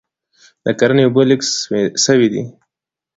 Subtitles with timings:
[0.63, 1.41] د کرني اوبه لږ
[2.05, 2.43] سوي دي